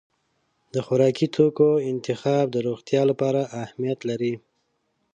د 0.73 0.75
خوراکي 0.85 1.27
توکو 1.35 1.69
انتخاب 1.91 2.45
د 2.51 2.57
روغتیا 2.67 3.01
لپاره 3.11 3.41
اهمیت 3.63 3.99
لري. 4.09 4.33